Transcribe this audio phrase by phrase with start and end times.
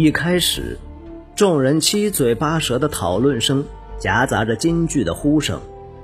[0.00, 0.78] 一开始，
[1.34, 3.64] 众人七嘴八舌的讨论声
[3.98, 5.60] 夹杂着京剧的呼声，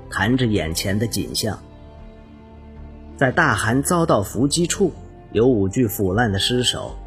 [0.09, 1.57] 谈着眼前的景象。
[3.15, 4.91] 在大汗遭到伏击处，
[5.31, 6.97] 有五具腐烂的尸首。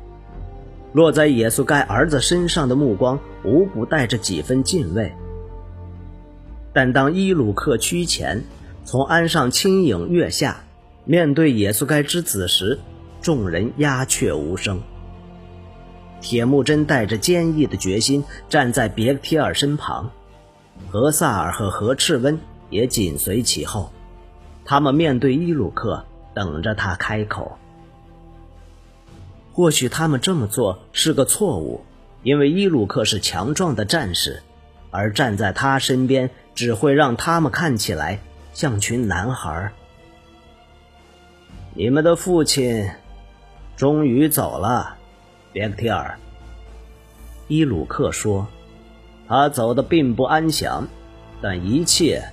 [0.94, 5.12] 落在耶稣该儿子身上的目光，无不带着几分敬畏。
[6.72, 8.42] 但当伊鲁克趋前，
[8.86, 10.64] 从鞍上轻影跃下，
[11.04, 12.78] 面对耶稣该之子时，
[13.20, 14.80] 众人鸦雀无声。
[16.20, 20.10] 铁木真带着坚毅的决心站在别克提尔身旁，
[20.90, 22.38] 何萨尔和何赤温
[22.70, 23.92] 也紧随其后。
[24.64, 26.04] 他们面对伊鲁克，
[26.34, 27.56] 等着他开口。
[29.52, 31.84] 或许他们这么做是个错误，
[32.22, 34.42] 因为伊鲁克是强壮的战士，
[34.90, 38.20] 而站在他身边只会让他们看起来
[38.52, 39.72] 像群男孩。
[41.74, 42.90] 你们的父亲
[43.76, 44.97] 终于走了，
[45.58, 46.20] 别克提尔。
[47.48, 48.46] 伊鲁克说
[49.26, 50.86] ：“他走的并不安详，
[51.42, 52.28] 但一切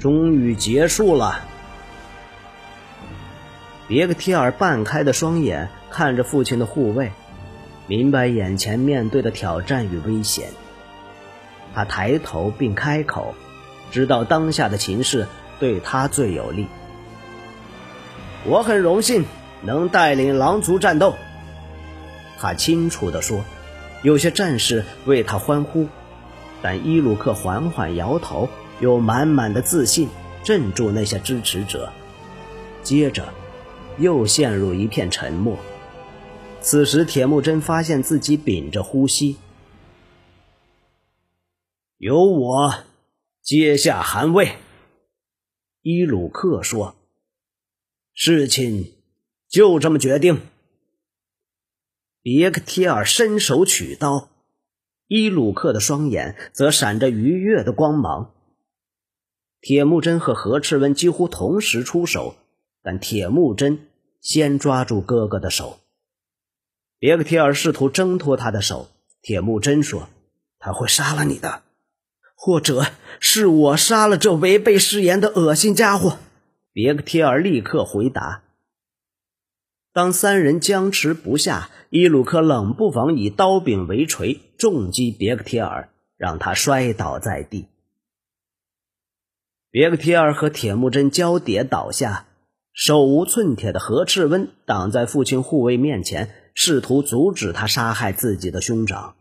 [0.00, 1.38] 终于结束了。”
[3.86, 7.12] 别克提尔半开的双眼看着父亲的护卫，
[7.86, 10.48] 明白眼前面对的挑战与危险。
[11.72, 13.36] 他抬头并开口，
[13.92, 15.28] 知道当下的情势
[15.60, 16.66] 对他最有利。
[18.44, 19.24] 我很荣幸
[19.62, 21.14] 能带领狼族战斗，
[22.38, 23.44] 他清楚地说。
[24.02, 25.88] 有些战士为他欢呼，
[26.62, 28.48] 但伊鲁克缓缓摇头，
[28.80, 30.08] 用满满的自信
[30.44, 31.92] 镇住那些支持者。
[32.82, 33.28] 接着。
[34.00, 35.58] 又陷入一片沉默。
[36.60, 39.38] 此时，铁木真发现自己屏着呼吸。
[41.96, 42.74] 由我
[43.42, 44.52] 接下汗位，
[45.82, 46.94] 伊鲁克说
[48.14, 48.92] ：“事情
[49.48, 50.42] 就这么决定。”
[52.30, 54.28] 别克提尔伸手取刀，
[55.06, 58.34] 伊鲁克的双眼则闪着愉悦的光芒。
[59.62, 62.36] 铁木真和何赤温几乎同时出手，
[62.82, 63.86] 但铁木真。
[64.20, 65.78] 先抓住哥哥的手，
[66.98, 68.90] 别克提尔试图挣脱他的手。
[69.22, 70.10] 铁木真说
[70.60, 71.62] ：“他会杀了你的，
[72.34, 72.88] 或者
[73.20, 76.18] 是我杀了这违背誓言的恶心家伙。”
[76.74, 78.42] 别克提尔立刻回答。
[79.92, 87.66] 当三人僵持不下，伊鲁克冷不防以刀柄为锤，重击别克提尔，让他摔倒在地。
[89.70, 92.26] 别克提尔和铁木真交叠倒下。
[92.72, 99.16] 手无寸铁的何赤温挡在父亲护卫面前，试图阻止他杀害自己的兄长。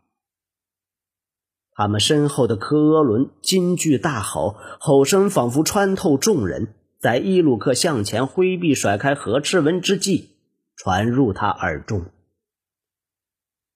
[1.71, 10.36] 他们身后的科阿伦惊惧大吼，吼声仿佛穿透众人，在伊鲁克向前挥臂甩开何赤温之际，
[10.77, 12.05] 传入他耳中。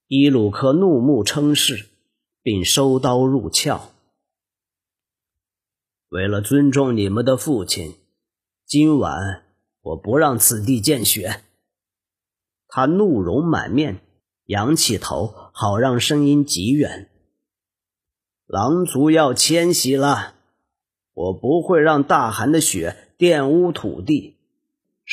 [0.07, 1.89] 伊鲁克怒目称是，
[2.41, 3.91] 并收刀入鞘。
[6.07, 7.95] 为了尊重你们的父亲，
[8.65, 9.43] 今晚。
[9.83, 11.41] 我不让此地见血！
[12.67, 13.99] 他怒容满面，
[14.45, 17.09] 仰起头，好让声音极远。
[18.45, 20.35] 狼族要迁徙了，
[21.13, 24.37] 我不会让大汗的血玷污土地。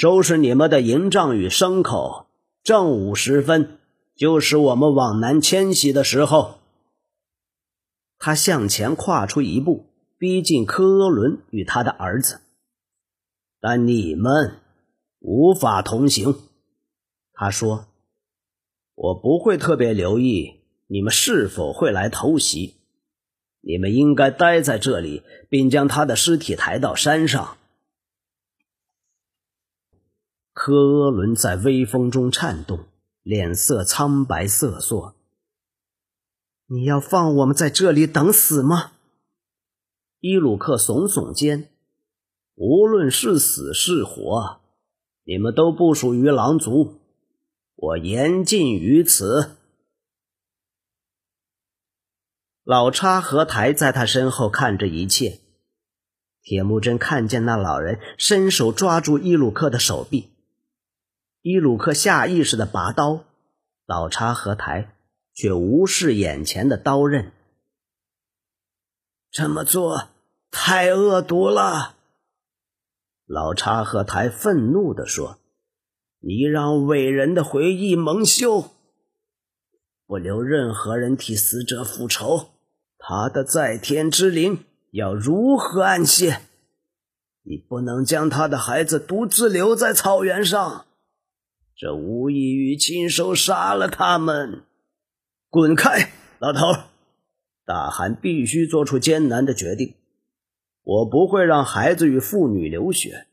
[0.01, 2.29] 收拾你们的营帐与牲口。
[2.63, 3.81] 正午时分，
[4.15, 6.61] 就是我们往南迁徙的时候。
[8.17, 9.87] 他向前跨出一步，
[10.17, 12.43] 逼近科伦与他的儿子。
[13.61, 14.61] 但你们
[15.19, 16.37] 无法同行，
[17.33, 17.87] 他说
[18.95, 22.77] ：“我不会特别留意你们是否会来偷袭。
[23.63, 27.57] 你们应该待在这里，并将他的尸体抬到山上。”
[30.61, 32.81] 科阿伦在微风中颤动，
[33.23, 35.15] 脸色苍白瑟缩。
[36.67, 38.91] “你要放我们在这里等死吗？”
[40.19, 41.71] 伊鲁克耸耸肩。
[42.57, 44.59] 无论是死是活，
[45.23, 46.97] 你们都不属于狼族，
[47.77, 49.53] 我言尽于此。
[52.65, 55.39] 老叉和台在他身后看着一切。
[56.43, 60.31] 铁木真看见那老人伸手抓住伊鲁克的手臂，
[61.51, 63.25] 伊鲁克下意识的拔刀，
[63.87, 64.95] 老查和台
[65.33, 67.33] 却无视眼前的刀刃。
[69.31, 70.09] 这么做
[70.51, 71.95] 太恶毒了。
[73.25, 75.39] 老查和台愤怒地说
[76.21, 78.73] ：“你让伟人的回忆蒙羞，
[80.07, 82.51] 不留任何人替死者复仇，
[82.99, 86.43] 他的在天之灵要如何安歇？
[87.43, 90.85] 你不能将他的孩子独自留在草原上，
[91.79, 94.65] 这无异于亲手杀了他们。”
[95.49, 96.11] 滚开，
[96.41, 96.61] 老头！
[97.65, 99.95] 大汗必须做出艰难的决定。
[100.83, 103.27] 我不会让孩子与妇女流血，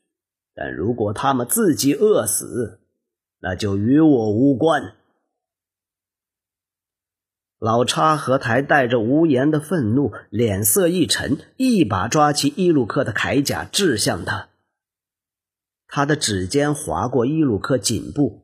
[0.54, 2.80] 但如果他们自己饿死，
[3.40, 4.94] 那就与我无关。
[7.58, 14.50] 老叉和台带着无言的愤怒，脸色一沉，一把抓起伊鲁克的铠甲，掷向他。
[15.96, 18.42] 他的指尖划过伊鲁克颈部，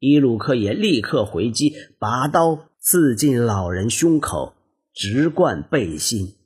[0.00, 4.52] 伊鲁克也立刻回击，拔刀刺进老人胸口，
[4.92, 6.36] 直贯背心。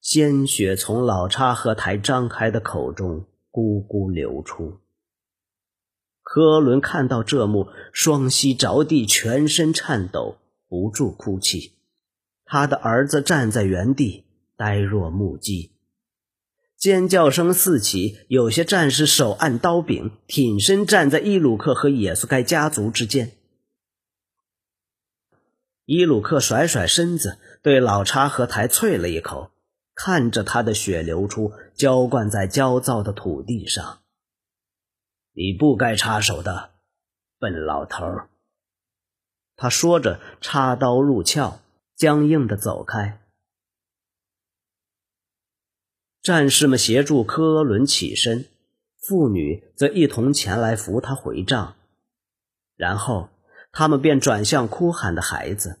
[0.00, 4.78] 鲜血从老叉和台张开的口中咕咕流出。
[6.22, 10.36] 科伦看到这幕，双膝着地，全身颤抖，
[10.68, 11.72] 不住哭泣。
[12.44, 14.24] 他的儿子站在原地，
[14.56, 15.72] 呆若木鸡。
[16.78, 23.32] 尖叫声四起，有些战士手按刀柄，挺身站在伊鲁克和野苏盖家族之间。
[25.84, 29.50] 伊鲁克甩甩身子，对老叉和台啐了一口。
[29.92, 33.98] 看着他的血流出，浇灌在焦躁的土地上。
[35.32, 36.70] 你不该插手的，
[37.40, 38.06] 笨老头！
[39.56, 41.58] 他说着，插刀入鞘，
[41.96, 43.20] 僵硬的走开。
[46.28, 48.44] 战士们协助科伦起身，
[49.00, 51.76] 妇女则一同前来扶他回帐，
[52.76, 53.30] 然后
[53.72, 55.78] 他们便转向哭喊的孩子。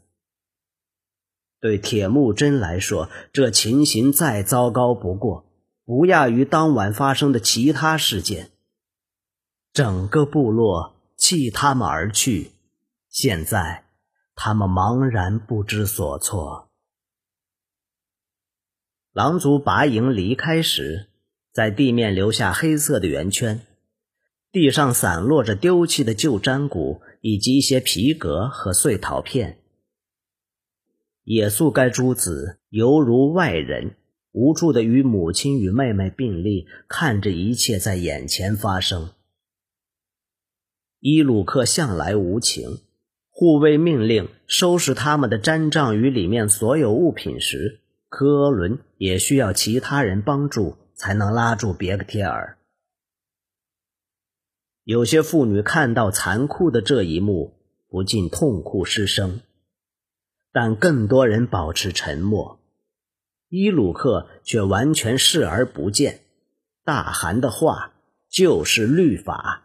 [1.60, 5.44] 对铁木真来说，这情形再糟糕不过，
[5.84, 8.50] 不亚于当晚发生的其他事件。
[9.74, 12.52] 整个部落弃他们而去，
[13.10, 13.84] 现在
[14.34, 16.67] 他们茫然不知所措。
[19.18, 21.06] 狼族拔营离开时，
[21.50, 23.62] 在地面留下黑色的圆圈，
[24.52, 29.58] 地上散落着丢弃的旧毡骨以及一些皮革和碎陶片。
[31.24, 33.96] 野宿该诸子犹如外人，
[34.30, 39.10] 无助的与母亲与妹妹并立，看着一切在眼前发生。
[41.00, 42.78] 伊鲁克向来无情，
[43.30, 52.58] 护卫命令收拾他们的毡帐与里面所有物品时，科伦也需要其他人帮助才能拉住别克贴尔。
[54.84, 57.54] 有些妇女看到残酷的这一幕，
[57.88, 59.40] 不禁痛哭失声。
[60.50, 62.58] 但更多人保持沉默，
[63.48, 66.20] 伊鲁克却完全视而不见。
[66.84, 67.92] 大汗的话
[68.30, 69.64] 就是律法。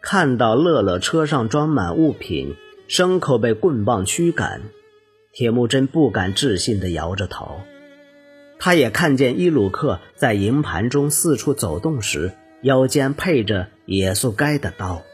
[0.00, 2.56] 看到乐乐车上装满物品，
[2.88, 4.62] 牲口被棍棒驱赶，
[5.38, 7.60] 铁木真不敢置信地摇着头。
[8.58, 12.32] 他也看见伊鲁克在营盘中四处走动时，
[12.62, 15.04] 腰间配着野素该的刀。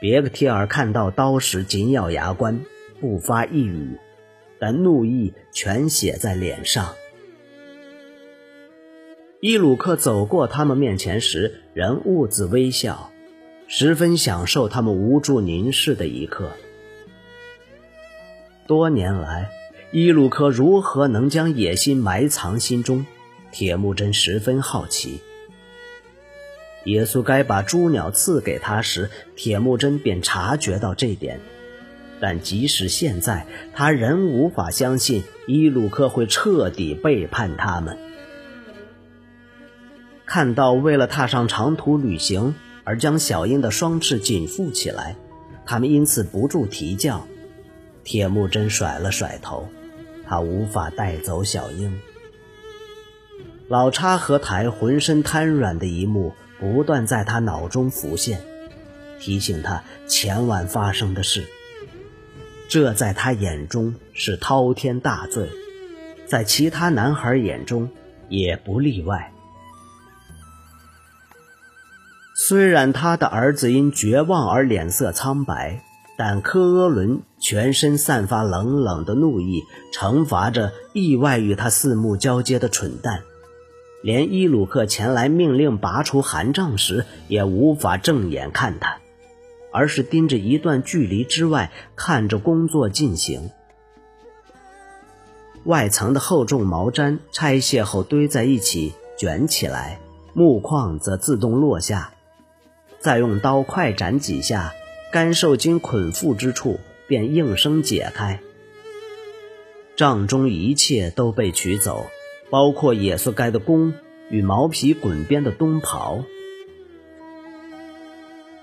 [0.00, 2.62] 别克提尔看到刀时紧咬牙关，
[3.02, 3.98] 不发一语，
[4.58, 6.94] 但怒意全写在脸上。
[9.40, 13.10] 伊鲁克走过他们面前时，仍兀自微笑，
[13.68, 16.52] 十分享受他们无助凝视的一刻。
[18.66, 19.50] 多年来，
[19.92, 23.04] 伊鲁克如何能将野心埋藏心中？
[23.52, 25.20] 铁木真十分好奇。
[26.86, 31.40] 耶稣该把猪鸟赐给他时，铁木真便察觉到这点。
[32.20, 37.98] 但即使现在，他仍无法相信伊鲁克会彻底背叛他们。
[40.24, 45.16] 看到为了踏上长途旅行而将小鹰的双翅紧缚起来，
[45.66, 47.26] 他们因此不住啼叫。
[48.04, 49.68] 铁木真甩了甩头，
[50.28, 51.98] 他无法带走小鹰。
[53.68, 56.32] 老叉和台浑身瘫软的一幕。
[56.60, 58.40] 不断在他脑中浮现，
[59.18, 61.44] 提醒他前晚发生的事。
[62.68, 65.50] 这在他眼中是滔天大罪，
[66.26, 67.90] 在其他男孩眼中
[68.28, 69.32] 也不例外。
[72.34, 75.83] 虽然他的儿子因绝望而脸色苍白，
[76.16, 83.22] 但科阿伦全身散发冷冷的怒意，惩罚着意外与他四目交接的蠢蛋。
[84.02, 88.98] 连伊鲁克前来命令拔除寒帐时，也无法正眼看他，
[89.72, 93.50] 而是盯着一段距离之外看着工作进行。
[95.64, 99.98] 外层的厚重毛毡拆卸后堆在一起卷起来，
[100.34, 102.12] 木框则自动落下，
[103.00, 104.74] 再用刀快斩几下，
[105.14, 108.40] 干受精捆缚之处便应声解开。
[109.94, 112.10] 帐中一切都被取走。
[112.50, 113.94] 包括野色盖的弓
[114.28, 116.24] 与毛皮滚边的冬袍。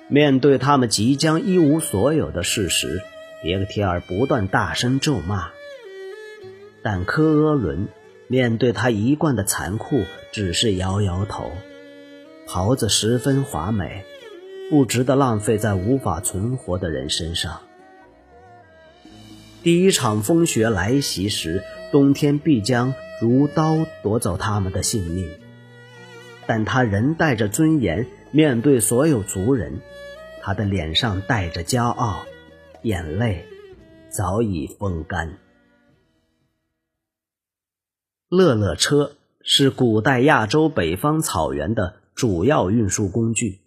[0.07, 3.01] 面对他们即将一无所有的事实，
[3.41, 5.49] 别克提尔不断大声咒骂。
[6.81, 7.89] 但科阿伦
[8.27, 11.51] 面对他一贯的残酷，只是摇摇头。
[12.47, 14.05] 袍子十分华美，
[14.71, 17.59] 不值得浪费在无法存活的人身上。
[19.63, 21.61] 第一场风雪来袭时，
[21.91, 25.29] 冬天必将如刀夺走他们的性命。
[26.47, 29.81] 但他仍带着尊严面对所有族人，
[30.41, 32.23] 他的脸上带着骄傲，
[32.81, 33.43] 眼泪
[34.09, 35.37] 早已风干。
[38.29, 43.59] 乐乐车是古代亚洲北方草原的主要运输工具，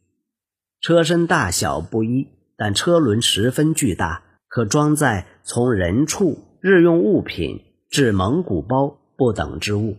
[0.84, 4.22] 车身大小不一，但车轮十分巨大。
[4.48, 9.96] 可装载从人畜、日用物品至蒙古包不等之物，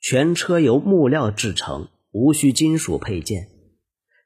[0.00, 3.50] 全车由木料制成，无需金属配件。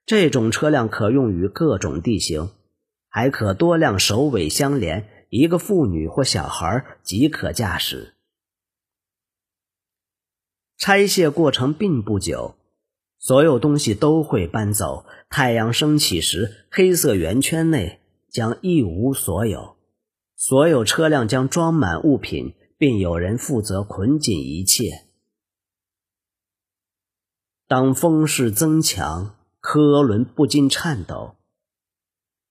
[0.06, 2.50] 这种车辆可用于各种地形，
[3.08, 8.14] 还可多辆首尾相连，一个妇女或小孩即可驾驶。
[10.78, 12.54] 拆卸过程并不久，
[13.18, 15.06] 所有东西都会搬走。
[15.28, 18.00] 太阳升起时，黑色圆圈内。
[18.28, 19.78] 将一无所有，
[20.34, 25.06] 所有车辆将装满物品，并有人负责捆紧一切。
[27.66, 31.36] 当风势增强，科伦不禁颤抖。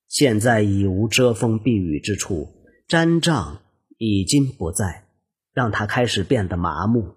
[0.07, 2.47] 现在已无遮风避雨之处，
[2.87, 3.61] 毡帐
[3.99, 5.07] 已经不在，
[5.53, 7.13] 让他开始变得麻木。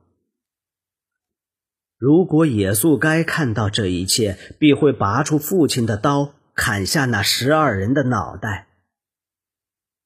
[1.98, 6.34] 如果野宿该看到这一切，必会拔出父亲的刀。
[6.54, 8.66] 砍下那十二人的脑袋，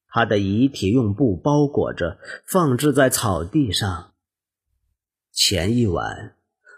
[0.07, 4.11] 他的遗体用布包裹着，放置在草地上。
[5.31, 6.35] 前一晚，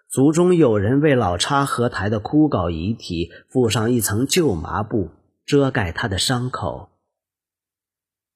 [0.07, 5.09] 族中有人为老叉合台的枯槁遗体覆上一层旧麻布，
[5.45, 6.87] 遮盖他的伤口。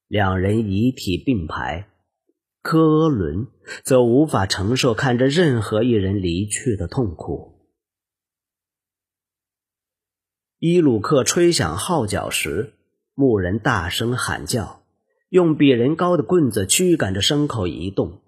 [0.09, 1.88] 两人遗体并排，
[2.61, 3.47] 科伦
[3.83, 7.55] 则无法承受看着任何一人离去的痛苦。
[10.59, 12.73] 伊鲁克吹响号角时，
[13.15, 14.83] 牧人大声喊叫，
[15.29, 18.21] 用比人高的棍子驱赶着牲口移动。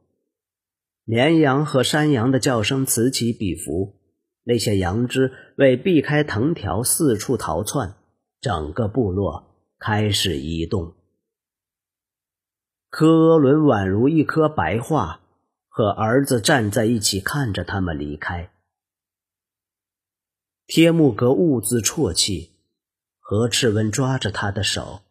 [1.04, 4.00] 绵羊和山羊的叫声此起彼伏，
[4.46, 7.96] 那些羊只为避开藤条四处逃窜。
[8.40, 10.96] 整个部落开始移动。
[12.92, 15.22] 科伦宛如一颗白桦，
[15.70, 18.52] 和儿子站在一起，看着他们离开。
[20.68, 22.52] 帖木格兀自啜泣，
[23.18, 25.04] 何赤温抓着他的手，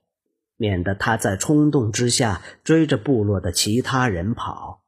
[0.57, 4.83] 免得他在冲动之下追着部落的其他人跑。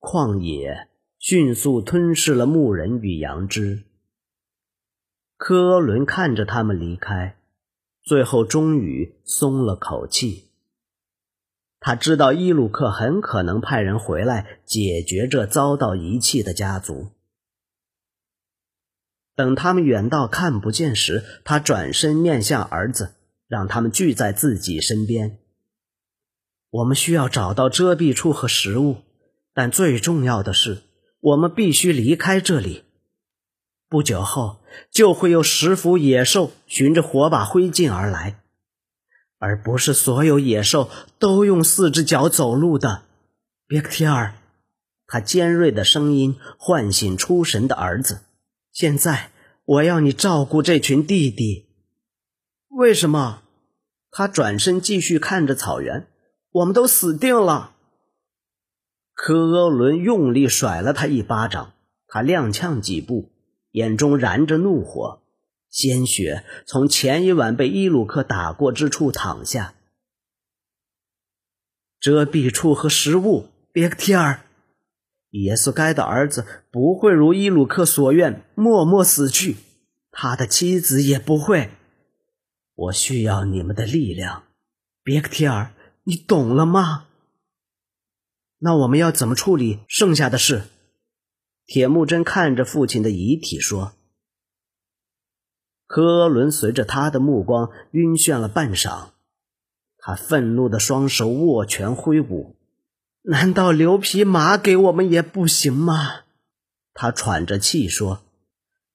[0.00, 0.88] 旷野
[1.20, 3.84] 迅速吞噬了牧人与羊只。
[5.36, 7.39] 科伦看着他们离开，
[8.02, 10.50] 最后终于松了口气。
[11.78, 17.12] 他知道伊鲁克很可能派人回来解决这遭到遗弃的家族。
[19.34, 23.14] 等他们远到看不见时，他转身面向儿子，
[23.48, 25.38] 让他们聚在自己身边。
[26.68, 28.98] 我们需要找到遮蔽处和食物，
[29.54, 30.82] 但最重要的是，
[31.20, 32.84] 我们必须离开这里。
[33.90, 34.60] 不久后，
[34.92, 38.40] 就会有十幅野兽循着火把灰烬而来，
[39.40, 43.02] 而不是所有野兽都用四只脚走路的。
[43.66, 44.34] 别克提尔，
[45.08, 48.20] 他尖锐的声音唤醒出神的儿子。
[48.72, 49.32] 现在
[49.64, 51.66] 我要你照顾这群弟弟。
[52.68, 53.42] 为什么？
[54.12, 56.06] 他转身继续看着草原。
[56.52, 57.72] 我们都死定了。
[59.14, 61.72] 科阿伦用力甩了他一巴掌，
[62.06, 63.30] 他踉跄几步，
[63.72, 65.22] 眼中燃着怒火，
[65.68, 69.74] 鲜血从前一晚被伊鲁克打过之处淌下。
[72.00, 74.40] 遮蔽处和食物，别克提尔。
[75.30, 79.56] 耶稣该的儿子不会如伊鲁克所愿默默死去，
[80.10, 81.70] 他的妻子也不会。
[82.74, 84.44] 我需要你们的力量，
[85.04, 85.72] 别克提尔，
[86.04, 87.06] 你懂了吗？
[88.58, 90.64] 那我们要怎么处理剩下的事？
[91.70, 93.92] 铁木真看着父亲的遗体说
[95.86, 99.10] ：“科伦随着他的目光晕眩了半晌，
[99.96, 102.56] 他愤怒的双手握拳挥舞。”
[103.22, 106.22] 难道留匹马给我们也不行吗？
[106.92, 108.22] 他喘着气说：“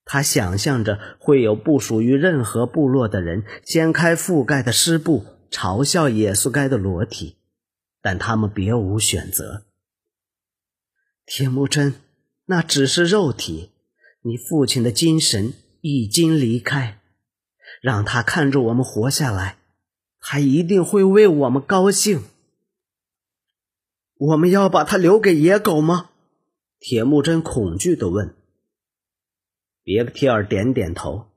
[0.04, 7.38] 他想象着会有不属于任何部落的人掀开覆盖的湿布，嘲笑野宿该的裸体，
[8.02, 9.64] 但他们别无选择。”
[11.26, 11.96] 铁木真，
[12.46, 13.72] 那只是肉体，
[14.22, 17.02] 你父亲的精神已经离开，
[17.82, 19.58] 让他看着我们活下来，
[20.20, 22.24] 他一定会为我们高兴。
[24.18, 26.10] 我们要把他留给野狗吗？
[26.80, 28.36] 铁木真恐惧的问。
[29.84, 31.28] 别克提尔点点头。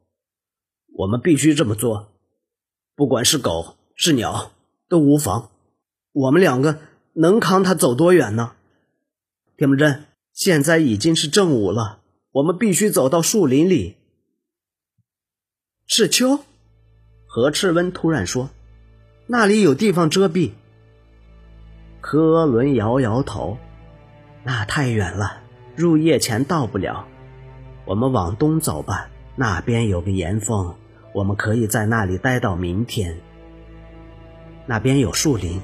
[0.95, 2.13] 我们必须这么做，
[2.97, 4.51] 不管是狗是鸟
[4.89, 5.53] 都无妨。
[6.11, 6.81] 我们两个
[7.13, 8.57] 能扛他走多远呢？
[9.57, 10.08] 铁木真，
[10.39, 11.99] 现在已经是正午了，
[12.31, 13.97] 我们必须走到树林里。
[15.85, 16.39] 赤丘，
[17.27, 18.49] 何赤温突然说
[19.27, 20.53] ：“那里有地方遮蔽。”
[22.01, 23.59] 科伦摇摇头
[24.47, 25.43] ：“那太远了，
[25.75, 27.09] 入夜前到不了。
[27.85, 30.73] 我们往东走吧，那边有个岩峰，
[31.15, 33.19] 我们可以在那里待到明天。
[34.67, 35.61] 那边有树林，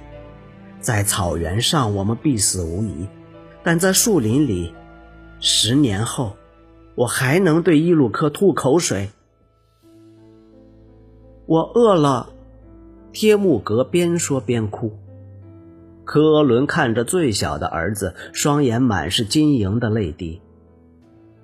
[0.81, 3.07] 在草原上我们必死无疑，
[3.65, 4.73] 但在树林里，
[5.41, 6.37] 十年后，
[6.95, 9.09] 我还能对伊鲁克吐口水。
[11.47, 12.31] 我饿了。”
[13.15, 14.99] 贴木格边说边哭。
[16.05, 20.43] 科伦看着最小的儿子，双眼满是晶莹的泪滴。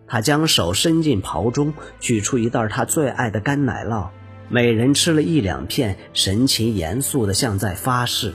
[0.09, 4.09] 他将手伸进袍中，取出一袋他最爱的干奶酪，
[4.49, 8.35] 每人吃了一两片，神情严肃的像在发誓：“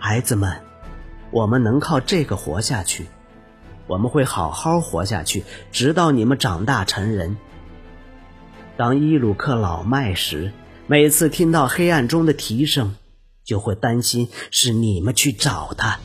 [0.00, 0.50] 孩子们，
[1.30, 3.06] 我们能靠这个活下去，
[3.86, 7.36] 我们会好好活下去，直到你们长大成人。
[8.76, 10.52] 当伊鲁克老迈时，
[10.86, 12.94] 每次听到黑暗中的啼声。”
[13.46, 16.00] 就会担心是你们去找他。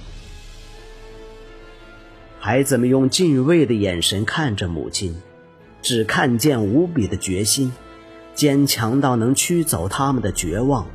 [2.39, 5.19] 孩子们用敬畏的眼神看着母亲，
[5.81, 7.73] 只看见无比的决心，
[8.35, 10.85] 坚强到能驱走他们的绝望，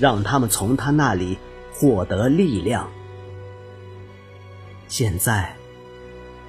[0.00, 1.38] 让他们从他那里
[1.72, 2.90] 获得力量。
[4.94, 5.50] 现在，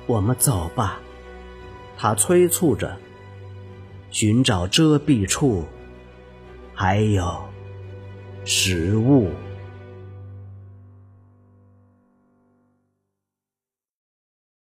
[0.05, 0.99] 我们走吧，
[1.97, 2.93] 他催促着，
[4.11, 5.63] 寻找遮蔽处，
[6.73, 7.41] 还有。
[8.43, 9.29] 食物。